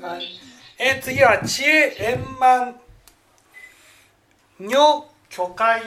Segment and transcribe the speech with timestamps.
[0.00, 0.38] はい、
[0.78, 2.80] えー次は知恵円満
[4.60, 5.82] 女巨会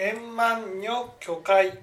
[0.00, 1.76] 円満女巨会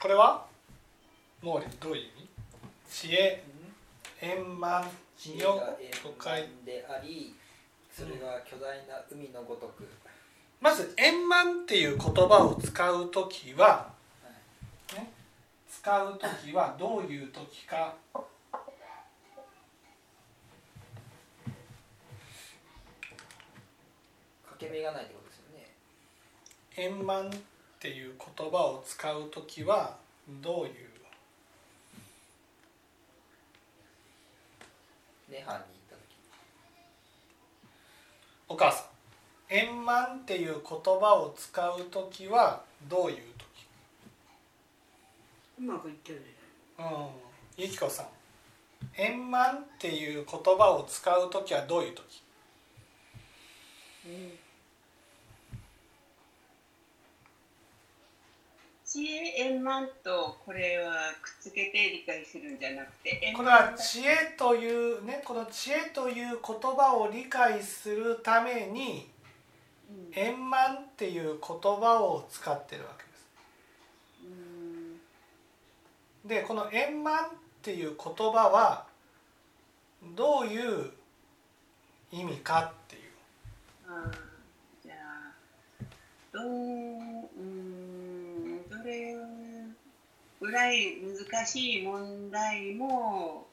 [0.00, 0.46] これは？
[1.42, 2.28] 毛利どういう意味？
[2.88, 3.42] 知恵。
[4.20, 5.76] 円満女知恵が
[6.64, 7.34] であり
[7.92, 9.84] それが巨大な海のごとく、
[10.60, 13.90] まず円満っていう言葉を使う時は、
[14.94, 15.10] ね、
[15.68, 17.96] 使う時はどういう時か
[24.58, 25.70] かけ目がないってことですよね。
[26.76, 27.30] 円満っ
[27.78, 29.96] ていう言葉を使う時は
[30.42, 30.72] どういう？
[35.30, 35.54] 涅槃に行っ
[35.88, 36.00] た時。
[38.48, 38.84] お母さん。
[39.50, 43.18] 円満っていう言葉を使う時はどういう
[45.58, 46.22] うまくいってる
[46.76, 47.08] 時うん。
[47.56, 48.06] ゆきこさん。
[48.96, 52.02] 円満っていう言葉を使う時はどういう時？
[58.88, 69.10] 知恵円満とこれはくっつけて理解するんじゃなくて円これは知恵というねこの知恵という言葉を理解するために
[69.90, 70.10] うん。
[70.14, 73.28] 円満っていう言葉を使ってるわけです。
[74.24, 74.26] う
[76.26, 76.28] ん。
[76.28, 77.28] でこの円満っ
[77.60, 78.86] ていう言葉は
[80.16, 80.90] どういう
[82.10, 83.02] 意味かっていう。
[83.86, 84.18] あー
[84.82, 85.34] じゃあ
[86.32, 87.28] どううん
[90.40, 90.98] ぐらい
[91.32, 93.46] 難しい問題も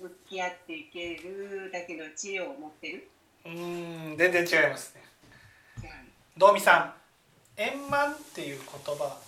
[0.00, 3.08] 向き合っていけるだけの知恵を持ってる？
[3.46, 5.02] うーん全然違いますね。
[6.36, 6.92] 道美さん
[7.56, 9.18] 円満っていう言葉。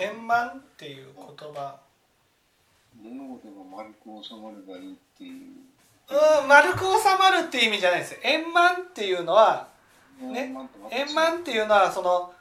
[0.00, 1.80] 円満っていう言葉。
[3.00, 5.56] 物事が丸く収まればいいっていう
[6.10, 6.86] うん丸く収
[7.18, 8.14] まるっていう意味じゃないです。
[8.14, 9.68] よ円満っていうのは
[10.20, 10.54] ね
[10.90, 12.32] 円満っていうのはその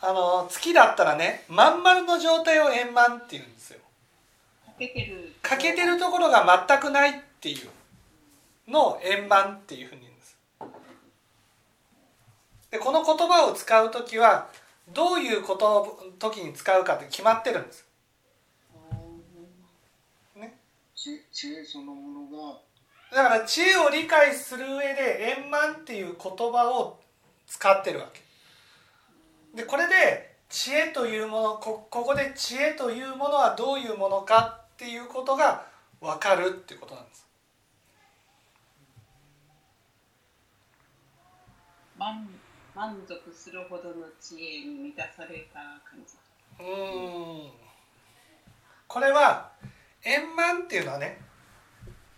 [0.00, 3.78] あの月だったらねまん丸の状態を円満っていうんですよ。
[4.78, 5.32] 欠けてる。
[5.42, 7.68] 欠けてるところが全くないっていう
[8.70, 10.36] のを円満っていうふうに言うんです。
[12.72, 14.48] でこの言葉を使う時は
[14.92, 17.86] どういうことの時に使うかって決まってるんです。
[20.34, 20.58] ね。
[20.96, 22.58] 知知恵そのものが
[23.14, 26.98] だから知恵を理解する上で円満っていう言葉を
[27.46, 28.20] 使ってるわけ。
[29.56, 35.64] でこれで知恵というものこここで知恵というものはどういうものかっていうことが
[36.00, 37.28] 分かるっていうことなんです。
[41.96, 42.28] 満
[42.74, 46.16] 満足するほどの知恵に満たされた感じ。
[46.58, 47.50] うーん。
[48.88, 49.52] これは
[50.02, 51.20] 円満っていうのはね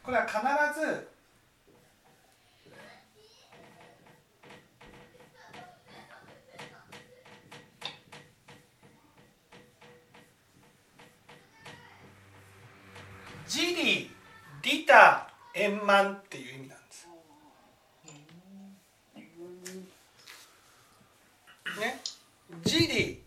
[0.07, 0.39] これは必
[0.81, 1.09] ず
[13.47, 14.09] 自利
[14.63, 17.09] 利他円満っていう意味なんです。
[21.81, 22.01] ね。
[22.65, 23.25] 自利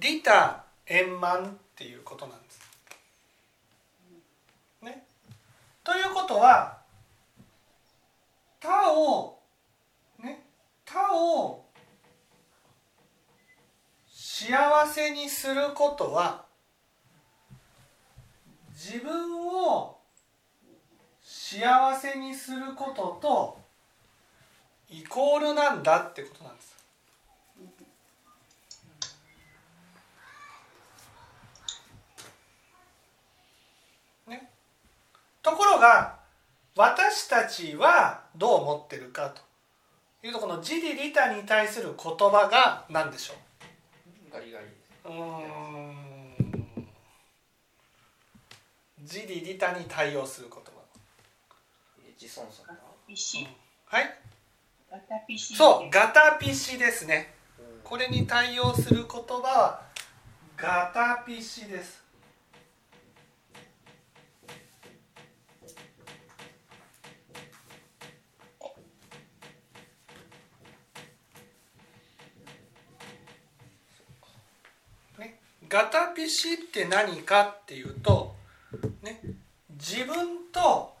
[0.00, 2.60] 利他円満っていうことなんです。
[4.80, 5.04] ね、
[5.86, 6.78] ということは
[8.60, 9.38] 他を
[10.18, 10.42] ね
[10.84, 11.64] 他を
[14.10, 16.44] 幸せにすることは
[18.72, 19.96] 自分を
[21.22, 23.58] 幸せにすることと
[24.90, 26.76] イコールなんだってことなんです。
[34.26, 34.50] ね、
[35.44, 36.16] ところが
[36.74, 39.42] 私たちはどう思ってるかと。
[40.26, 43.34] いうとこの自利利他に対する言葉が何でしょ
[44.32, 44.66] ガリガリ。
[45.04, 46.86] うん。
[49.00, 50.70] 自利利他に対応する言葉。
[52.00, 52.44] え自尊
[53.14, 53.46] 心
[53.86, 54.18] はい。
[54.90, 55.54] ガタピシ。
[55.54, 57.32] そうガタピシですね。
[57.58, 57.80] うん。
[57.84, 59.82] これに対応する言葉は
[60.56, 62.06] ガタピシです
[75.18, 75.38] ね
[75.76, 78.34] ガタピシって何かっていうと、
[79.02, 79.20] ね、
[79.78, 80.94] 自分と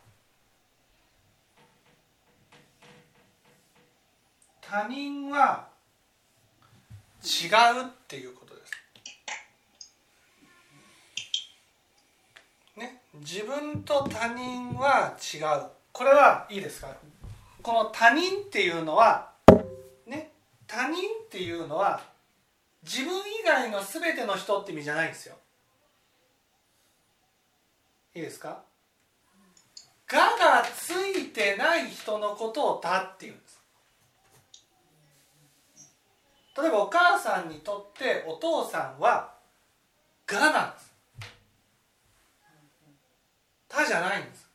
[4.60, 5.68] 他人は
[7.24, 8.72] 違うっていうことです。
[12.76, 15.70] ね、自分と他人は違う。
[15.90, 16.88] これはいいですか？
[17.62, 19.30] この他人っていうのは、
[20.06, 20.32] ね、
[20.66, 22.14] 他人っていうのは
[22.86, 25.36] 自分以外の全ての人って意味じゃないんですよ。
[28.14, 28.62] いいですか
[30.06, 33.60] 「が」がついてない人のことを「他」っていうんです。
[36.56, 39.34] 例えばお母さんにとってお父さんは
[40.24, 40.94] 「が」なんです。
[43.68, 44.45] 「他」じゃないんです。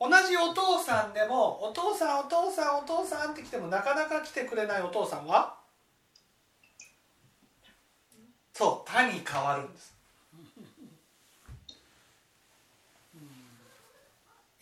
[0.00, 5.54] 同じお父さんでもお父さんお父さんお父さんって来てもなかなか来てくれないお父さんは？
[8.54, 9.94] そう他に変わるんです。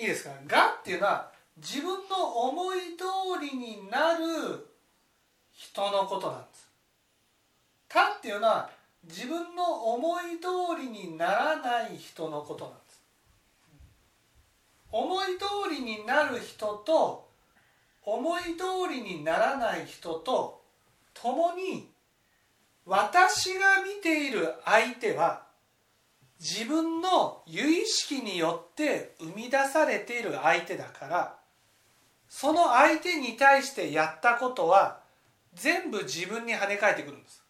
[0.00, 3.04] いいですか「が」っていうのは自分の思い通
[3.40, 4.68] りになる
[5.52, 6.68] 人のことなんです
[7.88, 8.70] 「他」っていうのは
[9.04, 12.87] 自分の思い通りにならない人のことなんです。
[14.90, 17.28] 思い通りになる人と
[18.04, 20.62] 思い通りにならない人と
[21.14, 21.90] 共に
[22.86, 25.42] 私が見ている相手は
[26.40, 31.36] 自分の由意識によって生み出されている相手だから
[32.28, 35.00] その相手に対してやったことは
[35.54, 37.42] 全部自分に跳ね返ってくるんです。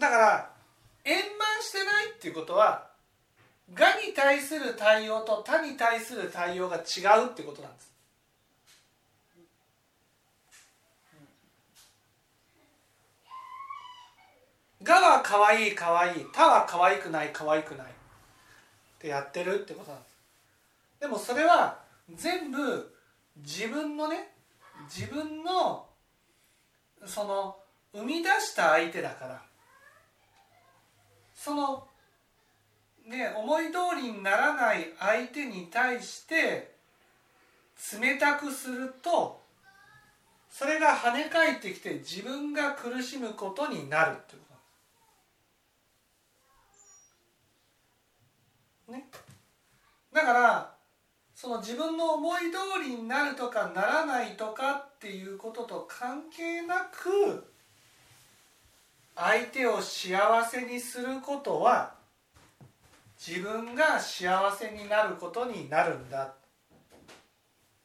[0.00, 0.50] だから
[1.04, 2.88] 円満してないっていうことは
[3.74, 6.80] 「が」に対する対応と「他」に対する対応が違
[7.20, 7.92] うってことなんです
[14.82, 17.92] 「が」は可愛い可愛い「他」は可愛くない可愛くないっ
[18.98, 20.14] てやってるってことなんです。
[21.00, 21.78] でもそれは
[22.10, 22.96] 全部
[23.36, 24.34] 自分のね
[24.84, 25.86] 自分の
[27.04, 27.62] その
[27.92, 29.49] 生み出した相手だから。
[31.42, 31.88] その
[33.06, 36.74] ね思い通りにならない相手に対して
[37.98, 39.40] 冷たくすると
[40.50, 44.38] それが跳ね返ってきて自分が苦しむことになるってこ
[48.86, 48.92] と。
[48.92, 49.08] ね。
[50.12, 50.74] だから
[51.34, 57.46] その自分の思い通りになるとかならないとかっていうことと関係なく
[59.22, 61.92] 相手を幸せにすることは
[63.18, 66.32] 自分が幸せになることになるんだ。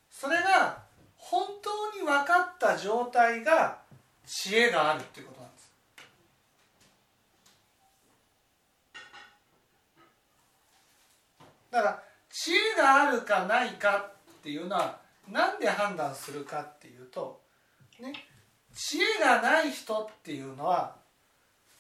[0.09, 0.81] それが
[1.17, 3.79] 本当に分かった状態が
[4.25, 5.71] 知恵があるっていうことなんです。
[11.69, 14.99] だから知恵があるかないかっていうのは
[15.30, 17.42] 何で判断するかっていうと
[17.99, 18.13] ね
[18.73, 21.04] 知恵がない人っていうのは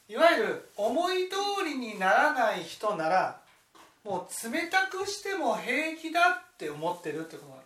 [0.07, 1.35] いわゆる思い通
[1.65, 3.41] りにならない人なら
[4.03, 7.65] もう冷たくしても平気だって思ってるってことなんで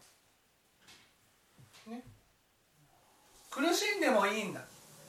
[1.84, 2.06] す。
[2.06, 2.12] ね、
[3.52, 4.62] 苦しんでもいいんだ。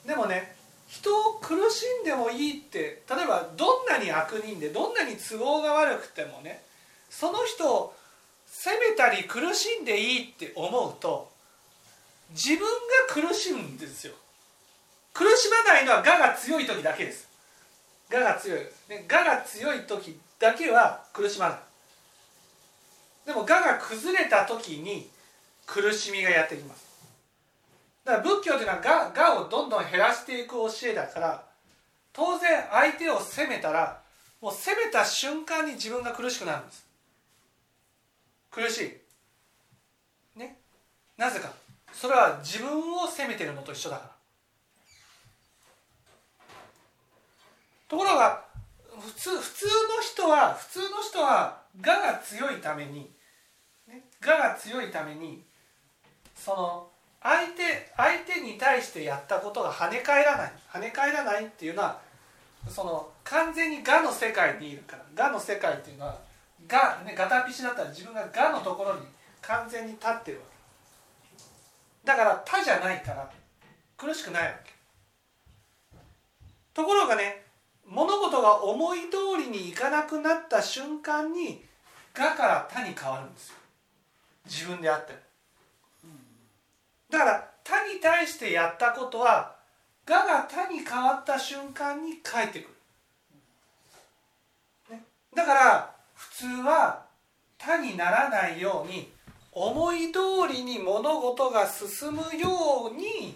[0.05, 0.57] でもね
[0.89, 6.63] 人を苦しんでもいいって例えばどんなに悪人でどんなに都合が悪くてもね
[7.09, 7.95] その人を
[8.45, 11.31] 責めたり苦しんでいいって思うと
[12.31, 12.59] 自分
[13.23, 14.15] が苦しむんですよ。
[15.21, 17.29] 苦しまないのは我が強い時だけです。
[18.11, 21.59] 我が強い、ね、我が強い時だけは苦しまない。
[23.27, 25.11] でも我が崩れた時に
[25.67, 26.87] 苦しみがやってきます。
[28.03, 31.45] だから仏教というのは我我をどんどん減らしていく教えだから
[32.15, 34.01] 当然相手を責めたら
[34.41, 36.87] もう責めた瞬間に自分が苦しくなるんです。
[38.51, 39.01] 苦し
[40.35, 40.39] い。
[40.39, 40.57] ね。
[41.19, 41.53] なぜか。
[41.93, 44.20] それは自分を責めてるのと一緒だから。
[47.91, 48.45] ところが
[49.01, 49.71] 普通普通の
[50.01, 53.11] 人は普通の人は我が強いために、
[53.89, 55.43] ね、我が強いために
[56.37, 56.87] その
[57.21, 61.99] 相手相手に対してやったことが跳ね返らない跳ね返らないっていうのは
[62.69, 66.19] その完全に我の世界にいるから我の世界っていうのは
[66.71, 69.01] 我、ね、ガタピシだったら自分が我のところに
[69.43, 72.07] 完全に立ってるわけ。
[72.07, 73.29] だから他じゃないから
[73.97, 74.73] 苦しくないわけ。
[76.73, 77.40] ところがね
[78.41, 81.63] 事が思い通りにいかなくなった瞬間に
[82.19, 83.55] 我から他に変わるんですよ。
[84.47, 85.15] 自分であって
[87.11, 89.55] だから他に対してやったことは
[90.09, 92.69] 我が他に変わった瞬間に返ってく
[94.91, 95.05] る、ね、
[95.35, 97.05] だから普通は
[97.59, 99.13] 他にならないように
[99.53, 100.19] 思い通
[100.51, 103.35] りに物事が進むように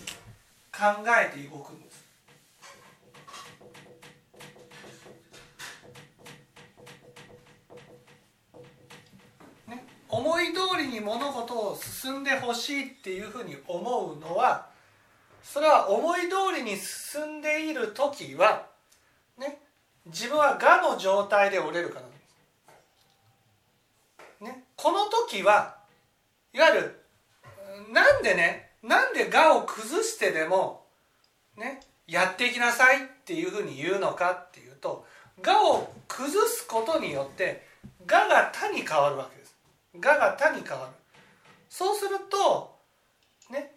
[0.73, 1.84] 考えて動くんです。
[10.25, 14.67] 思い通りに物事を進んでほしいっていうふうに思うのは
[15.43, 18.65] それは思い通りに進んでいる時は
[19.39, 19.59] ね
[20.07, 22.07] 自分は我の状態で折れるから。
[24.41, 25.77] ね、この時は
[26.53, 27.01] いわゆる
[27.93, 30.85] なんでねなんで我を崩してでも
[31.57, 35.07] ねやっていきなさいっていうふうに言うのかっていうと
[35.47, 37.67] 我を崩すことによって
[38.11, 39.44] 我が他に変わるわけです。
[40.01, 40.93] がが他に変わる。
[41.69, 42.75] そうすると
[43.51, 43.73] ね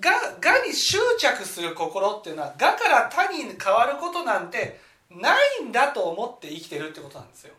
[0.00, 0.10] が
[0.40, 7.54] がに執着する心っていうのはがから他に変わることなんてないんだと思って生きてるってことなんですよ。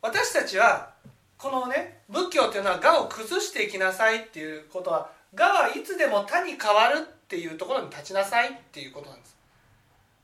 [0.00, 0.92] 私たちは
[1.38, 9.36] このね仏教っていうのは我を崩していきなさいっていうことは我はいつでも他に変わるっていうところに立ちなさいっていうことなんです。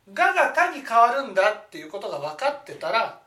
[0.08, 3.20] 我が他に変わるんだっていうことが分かってたら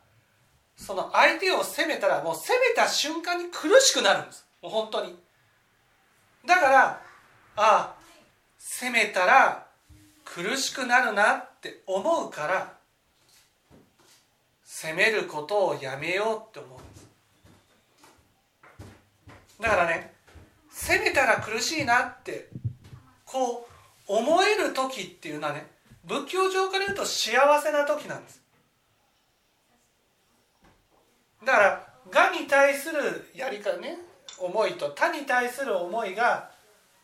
[0.76, 4.46] その相手を責めたらもう責めた瞬間に苦しくなるんです。
[4.62, 5.16] もう本当に。
[6.46, 7.00] だからあ
[7.56, 7.94] あ
[8.58, 9.66] 責めたら
[10.24, 12.72] 苦しくなるなって思うから
[14.64, 17.08] 責めることをやめようって思うんです。
[19.60, 20.12] だからね
[20.70, 22.48] 責めたら苦しいなって
[23.24, 23.68] こ
[24.08, 25.66] う思える時っていうのはね
[26.04, 28.41] 仏教上から言うと幸せな時なんです。
[31.44, 33.98] だからがに対するやり方ね
[34.38, 36.50] 思いと他に対する思いが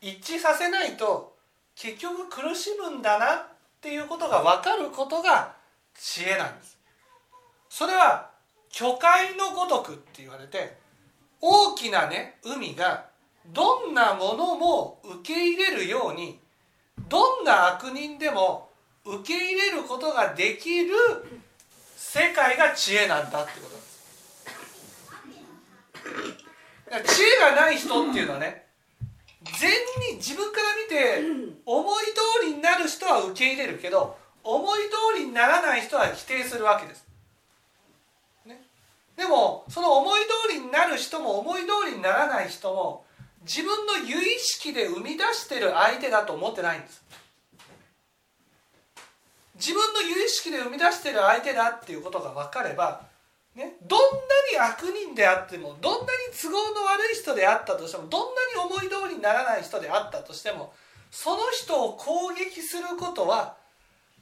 [0.00, 1.36] 一致させないと
[1.74, 3.46] 結局苦しむんだなっ
[3.80, 5.54] ていうことが分かることが
[5.94, 6.78] 知恵なんです。
[7.68, 8.30] それは
[8.70, 10.76] 巨海のごとくって言われて
[11.40, 13.06] 大きなね海が
[13.46, 16.38] どんなものも受け入れるように
[17.08, 18.68] どんな悪人でも
[19.04, 20.94] 受け入れることができる
[21.96, 23.76] 世界が知恵なんだってこと。
[23.76, 23.87] です
[27.04, 28.66] 知恵がない人っていうのはね
[29.60, 29.70] 善
[30.10, 32.04] に自分から見て思い
[32.40, 34.80] 通りになる人は受け入れるけど思い
[35.14, 37.06] 通りにならない人は否定するわけです。
[38.46, 38.60] ね、
[39.16, 43.04] でもその思い通りになる人も思い通りにならない人も
[43.42, 47.04] 自分の有意識で生み出してる相手だと思ってないんです。
[49.54, 53.07] 自分の有意識で生み出してる相手だっていうことが分かれば
[53.58, 60.72] ね、どんなに悪人であってもどんなに都合の悪い人であったとしてもどんなに思い通りにならない人であったとしても
[61.10, 63.56] その人を攻撃することは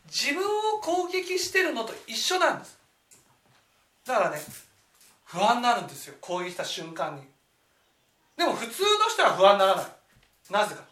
[0.07, 2.79] 自分を攻撃してるのと一緒なんです。
[4.07, 4.39] だからね
[5.25, 7.23] 不安になるんですよ攻撃した瞬間に。
[8.39, 9.85] でも普通の人は不安にならない。
[10.51, 10.83] なぜか。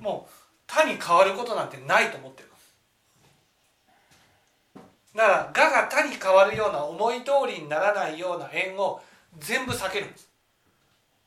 [0.00, 0.32] もう
[0.66, 2.51] 他に変わることなんてないと思ってる。
[5.14, 9.00] だから我が他に変わるような思い通りにならないような縁を
[9.38, 10.28] 全部避けるんです。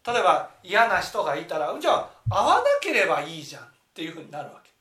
[0.06, 4.72] 例えば嫌な人がいたらじゃあ会わなければいいじゃんっていうふうになるわけ。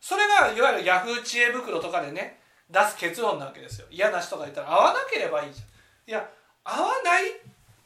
[0.00, 2.38] それがいわゆるヤフー知恵袋とかでね
[2.70, 3.86] 出す結論なわけですよ。
[3.90, 5.66] 嫌な人がいたら会わなければいいじゃん。
[6.10, 6.28] いや
[6.64, 7.24] 会わない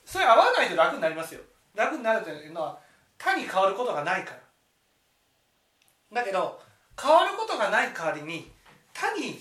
[0.04, 1.40] それ会わないと楽になりますよ。
[1.74, 2.78] 楽になるというのは
[3.18, 4.38] 他に変わることがないから。
[6.20, 6.60] だけど
[7.00, 8.50] 変わることがない代わりに
[8.92, 9.40] 他に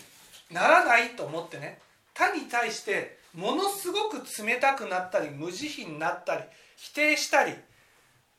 [0.53, 1.79] ならないと思ってね
[2.13, 6.43] 他に対してものすごく冷たくなったり無慈悲になったり
[6.75, 7.53] 否定したり、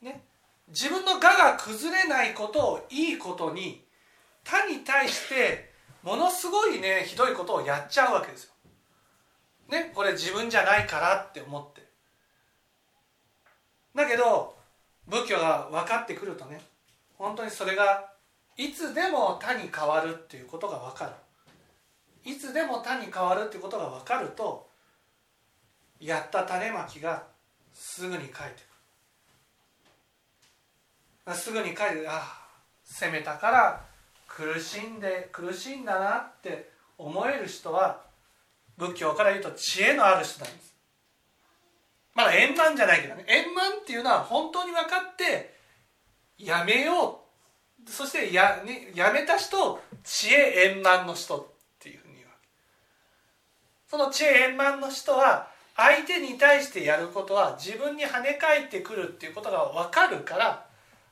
[0.02, 0.23] ね、
[0.69, 3.83] 自分の我が崩れないことをいいことに
[4.45, 8.52] 他に対してものすごいねひどいことをやっちゃうわけですよ。
[9.69, 11.83] ね、これ自分じゃないからって思って
[13.95, 14.54] だけど
[15.07, 16.61] 仏教が分かってくるとね
[17.16, 18.12] 本当にそれが
[18.57, 21.12] いつでも他に変わるっていうことが分かる。
[22.24, 24.68] いつでも他に変わるってことが分かると
[26.00, 27.24] やった種まきが
[27.72, 28.62] すぐに返って
[31.24, 31.34] くる。
[31.34, 32.48] すぐに帰ってああ
[32.84, 33.84] 責めたから
[34.26, 38.00] 苦しんで苦しいんだなって思える人は
[38.76, 40.74] 仏教から言うと知恵のある人なんです。
[42.14, 43.24] まだ円満じゃないけどね。
[43.28, 45.54] 円満っていうのは本当に分かって
[46.38, 47.22] やめよ
[47.86, 47.90] う。
[47.90, 51.46] そしてや,、ね、やめた人を知恵円満の人っ
[51.78, 60.64] ていうふうに言うわけその知恵円満の人は相手に対してやることは自分に跳ね返ってくるっていうことが分かるから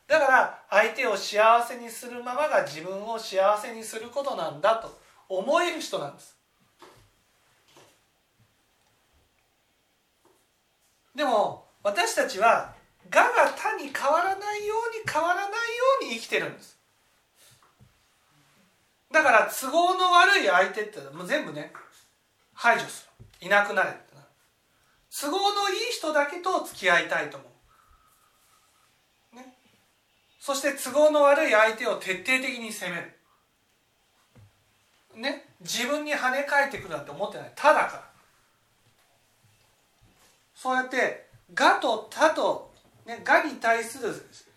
[0.09, 6.39] だから相手を幸せにするままが自分を幸せにすることなんだと思える人なんです。
[11.15, 12.73] でも私たちは
[13.15, 15.55] 我が他に変わらないように変わらないよ
[16.01, 16.79] うに生きてるんです。
[19.13, 21.73] だから都合の悪い相手ってもう全部ね
[22.61, 23.09] 排除す
[23.41, 23.47] る。
[23.47, 24.21] いなくなれってな
[25.11, 27.47] 都合のいい人だけと付き合いたいと思
[29.33, 29.55] う、ね、
[30.39, 33.17] そして都合の悪い相手を徹底的に責める。
[35.17, 35.49] ね。
[35.63, 37.53] 自分に跳ね返ってくるなんて思ってない。
[37.57, 38.11] ただから。
[40.55, 42.75] そうやって「が」と「た」と
[43.07, 44.13] 「ね、が」に対する、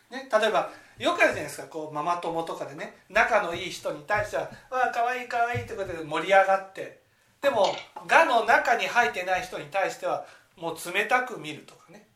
[0.09, 1.67] ね、例えばよくあるじゃないですか。
[1.67, 2.97] こうママ友とかでね。
[3.07, 7.02] 仲のいい人に対しては「わあかわいいかわいい」ってことで盛り上がって。
[7.43, 7.75] でも
[8.07, 12.07] 「が」の中に入ってない人に対してはもう冷たく見るとかね。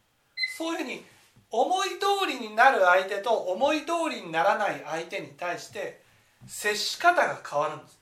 [0.58, 1.06] そういうふうに
[1.52, 6.02] 思い通りになる相手と思い通りにならない相手に対して
[6.48, 8.00] 接し方が変わるんです。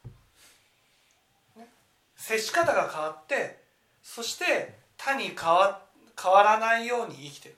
[1.57, 1.67] ね、
[2.15, 3.61] 接し方が変わって
[4.03, 5.81] そして他に変わ
[6.21, 7.57] 変わらないように生きてる。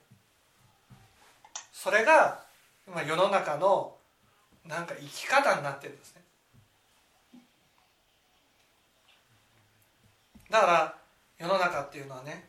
[1.72, 2.42] それが
[2.86, 3.94] 今世の中の
[4.64, 6.22] なんか生き方になってるんですね。
[10.50, 10.94] だから
[11.38, 12.48] 世の中っていうのはね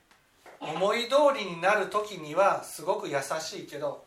[0.60, 4.06] 思い通りになる時にはすごく優しいけど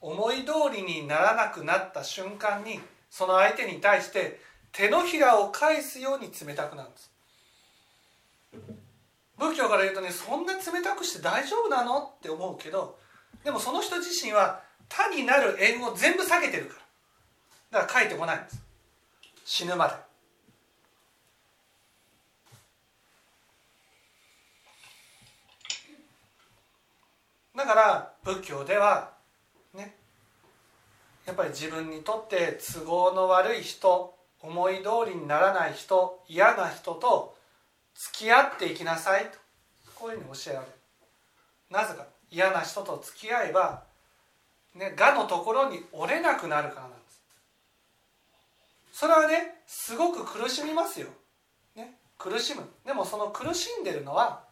[0.00, 2.80] 思い通りにならなくなった瞬間に
[3.10, 4.40] その相手に対して
[4.72, 7.12] 手のひらを返すように冷たくなるんです。
[9.38, 12.96] 仏教から言うとねそんな冷たくして大丈夫なのって思うけど
[13.44, 16.74] でもその人自身は他になる縁を全部避けてるか
[17.70, 17.80] ら。
[17.80, 18.62] だから帰ってこないんです。
[19.44, 20.11] 死ぬまで。
[27.62, 29.12] だから仏教では
[29.72, 29.94] ね
[31.24, 37.36] やっぱり自分にとって都合の悪い人思い通りにならない人嫌な人と
[37.94, 39.38] 付き合っていきなさいと。
[39.94, 40.72] こういうふうに教えられる。
[41.70, 43.84] なぜか嫌な人と付き合えば
[44.74, 47.22] ね我のところに折れなくなるからなんです。
[48.92, 51.06] それはねすごく苦しみますよ、
[51.76, 52.68] ね、苦しむ。
[52.84, 54.42] でもその苦しんでるのは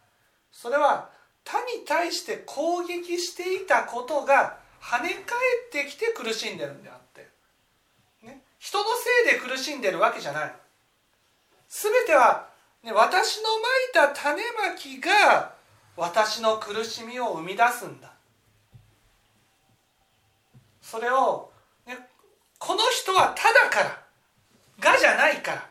[0.49, 1.09] それは
[1.43, 7.27] 他に対して攻撃していたことが跳ね返ってきて苦しんでるんであって、
[8.23, 8.85] ね、人の
[9.25, 10.55] せいで苦しんでるわけじゃない。
[11.69, 12.47] 全ては、
[12.83, 13.49] ね、私の
[13.93, 15.53] まいた種まきが
[15.95, 18.11] 私の苦しみを生み出すんだ。
[20.81, 21.51] それを、
[21.85, 21.97] ね、
[22.57, 24.03] この人はただから
[24.79, 25.69] がじゃないから,、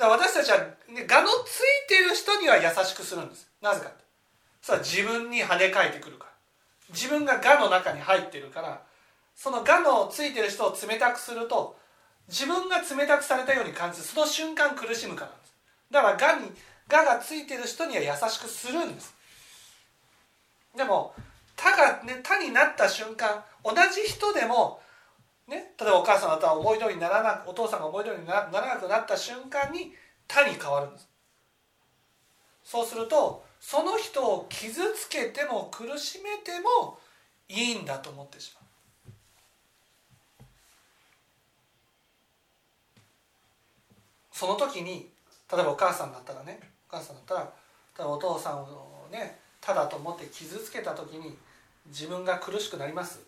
[0.00, 0.58] だから私たちは、
[0.88, 3.46] ね、がのついてる人には優しくするんです。
[3.60, 3.92] なぜか
[4.62, 6.30] それは自分に跳ね返ってくるから。
[6.94, 8.80] 自分ががの中に入ってるから。
[9.36, 11.76] そのがのついてる人を冷たくすると
[12.28, 15.54] 自分が冷たくされたように感じるその瞬間苦しむからなんです。
[15.90, 16.50] だからがに
[16.88, 19.14] ががついてる人には優しくするんです。
[20.76, 21.14] でも
[21.56, 24.80] 他が、ね、他になった瞬間同じ人でも、
[25.50, 29.92] ね、例えばお母さんだったら思い通りにならなくお父さんが思い通りにならなくなった瞬間に
[30.28, 31.08] 他に変わるんです。
[32.62, 37.00] そうするとその人を傷つけても苦しめても
[37.48, 38.64] いいんだと思ってしまう。
[44.32, 45.10] その時に
[45.52, 47.46] 例えばお母さんだったらねお母さんだったら例
[47.98, 51.36] えばお父さんをねただと思って傷つけた時に
[51.88, 53.20] 自分が苦しくなります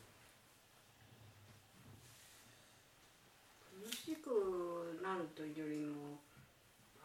[3.85, 4.17] 苦し
[5.43, 6.15] というよりも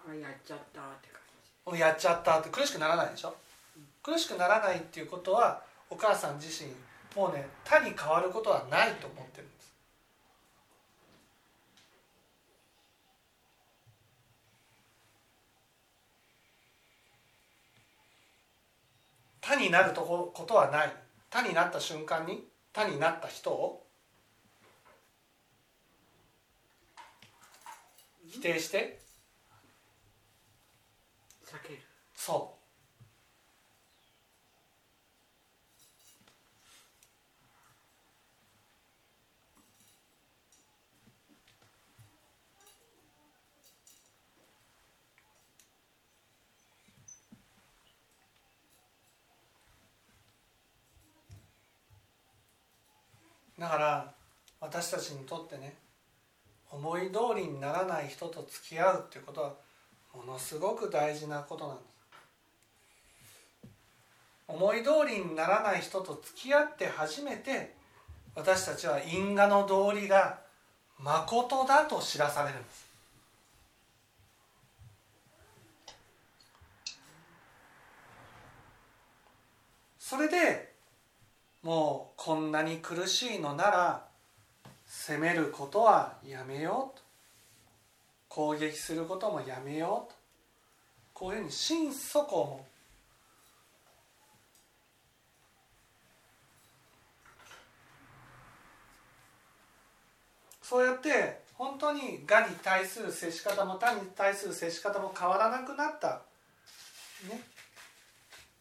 [0.07, 1.19] あやっちゃったって感
[1.65, 3.29] もうやっちゃったって苦しくならないでしょ？
[3.29, 3.33] う
[4.03, 6.69] 苦しくならないっていうことはお母さん自身
[7.19, 9.73] もうね他に変わることはないと思ってるんです。
[19.41, 20.93] 他になるとこことはない。
[21.31, 23.86] 他になった瞬間に他になった人を
[28.31, 28.99] 否定して？
[31.45, 31.79] 避ける。
[32.15, 32.57] そう。
[53.59, 54.13] だから
[54.61, 55.86] 私たちにとってね
[56.71, 59.53] 思い通りにならない人と付き合うっていうことは
[60.13, 61.87] ものすごく大事なことなんです。
[64.47, 67.75] 思い通りにならない人と付き合って初めて
[68.33, 70.39] 私たちは因果の道理が
[70.99, 72.87] 誠だと知らされるんです。
[79.99, 80.73] それで
[81.63, 84.06] もうこんなに苦しいのなら
[84.87, 87.03] 責めることはやめようと。
[88.29, 90.17] 攻撃することもやめようと。
[91.13, 92.77] こういうふうに心底思う。
[100.61, 106.21] そうやって本当にがに対する接し方も他に対する接し方も変わらなくなった、
[107.29, 107.41] ね、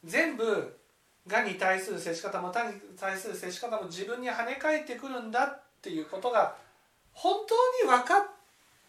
[0.04, 0.78] 全部
[1.26, 6.56] がに対する接し方も他に対する接し方も自分に跳ね返ってくるんだっていうことが
[7.12, 8.26] 本当に分かっ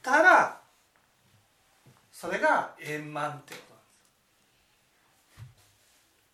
[0.01, 0.60] たら
[2.12, 5.55] それが円満っていうことなんで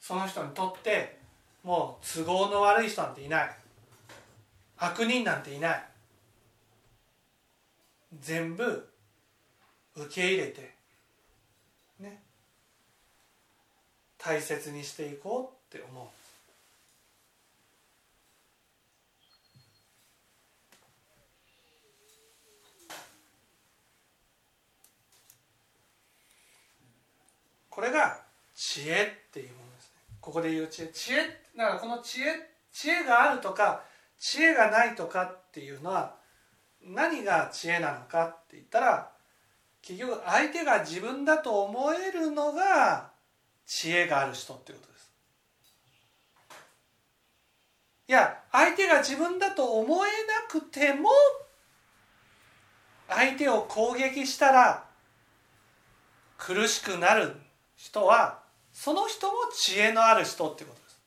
[0.02, 0.08] す。
[0.08, 1.17] その人にとって
[1.65, 3.56] もう都合の悪い人なんていない。
[4.78, 5.84] 悪人なんていない。
[8.21, 8.89] 全部
[9.97, 10.73] 受け入れて
[11.99, 12.21] ね。
[14.17, 16.22] 大切にしていこうって思う。
[27.73, 28.19] これが
[28.53, 28.93] 知恵
[29.29, 30.03] っていうものですね。
[30.21, 30.88] ここで言う知恵。
[30.89, 31.17] 知恵
[31.57, 32.25] だからこの知恵
[32.71, 33.81] 知恵があるとか
[34.19, 36.13] 知恵がないとかっていうのは
[36.86, 39.09] 何が知恵なのかって言ったら
[39.81, 43.09] 結局相手が自分だと思えるのが
[43.65, 45.12] 知恵がある人っていうことです。
[48.07, 51.09] いや相手が自分だと思えなくても
[53.09, 54.83] 相手を攻撃したら
[56.38, 57.42] 苦しくなる。
[57.84, 58.39] 人は
[58.72, 61.02] その人も知恵のある人ってことです。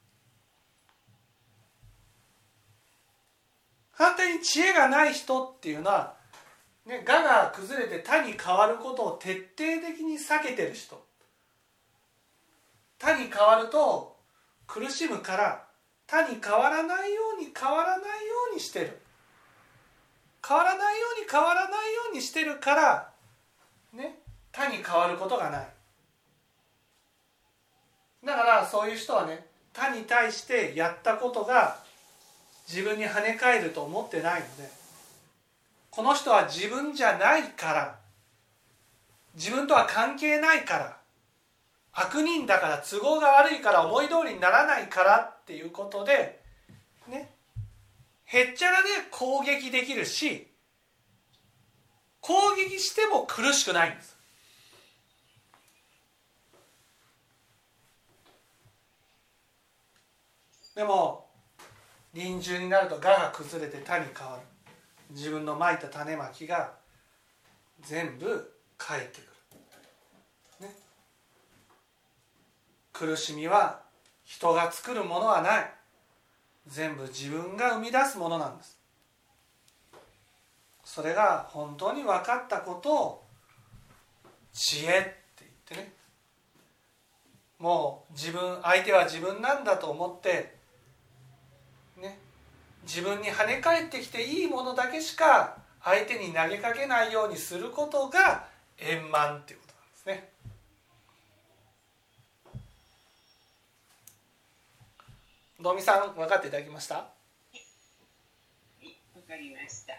[3.92, 6.12] 反対に知恵がない人っていうのは、
[6.84, 11.02] ね、我が崩れて他に変わることを徹底的に避けてる人。
[12.98, 14.14] 他に変わると
[14.66, 15.64] 苦しむから
[16.06, 18.06] 他に変わらないように変わらないよ
[18.52, 19.00] うにしてる。
[20.46, 23.10] 変わらないように変わらないようにしてるから
[23.94, 24.18] ね
[24.52, 25.75] 他に変わることがない。
[28.26, 31.78] だからそういう人はね他に対してやったことが
[32.68, 34.68] 自分に跳ね返ると思ってないので
[35.90, 37.98] この人は自分じゃないから
[39.36, 40.96] 自分とは関係ないから
[41.92, 46.40] 悪人だから都合が悪いから思い通りにならないからっていうことで
[47.08, 47.30] ね
[48.24, 50.48] へっちゃらで攻撃できるし
[52.20, 54.15] 攻撃しても苦しくないんです。
[60.76, 61.26] でも
[62.12, 64.42] 臨終になると我が崩れて他に変わる。
[65.10, 66.74] 自分のまいた種まきが
[67.80, 69.24] 全部返ってく
[70.62, 70.74] る、ね、
[72.92, 73.80] 苦しみは
[74.24, 75.72] 人が作るものはない。
[76.66, 78.78] 全部自分が生み出すものなんです。
[80.84, 83.24] それが本当に分かったことを
[84.52, 85.92] 知恵って言ってね。
[87.58, 90.55] もう自分相手は自分なんだと思って
[92.86, 98.46] 自分に跳ね返ってきていいものだけしか相手に投げかけないようにすることが
[98.78, 100.30] 円満っていうことなんですね。
[105.60, 106.94] どみさん分かっていただきました？
[106.96, 107.06] わ
[109.26, 109.94] かりました。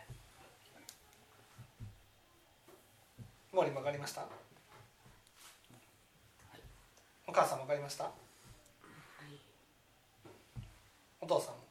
[3.52, 4.26] 森分かりました？
[7.28, 8.10] お母さん分かりました？
[11.20, 11.67] お父さんも？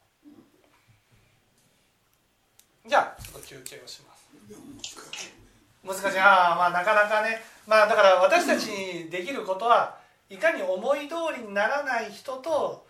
[2.89, 4.27] じゃあちょっと休憩をします。
[5.85, 6.19] 難しい。
[6.19, 7.43] ああまあなかなかね。
[7.67, 9.99] まあだから私たちにできることは
[10.31, 12.87] いかに思い通りにならない人と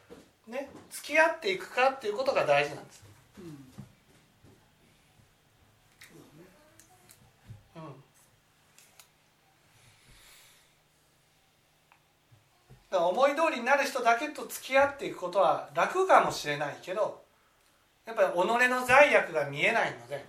[0.48, 3.02] ね付き合っていくかっていうことが大事なんです、
[7.76, 7.82] うん、
[12.90, 17.25] だから思い通りになる人だけと付き合っていくことは楽かもしれないけど
[18.06, 18.36] やっぱり己
[18.68, 20.24] の罪悪が見えないので、ね、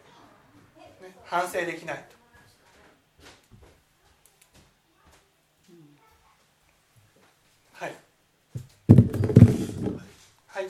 [1.23, 2.17] 反省できないと。
[7.73, 7.93] はい。
[10.47, 10.67] はい。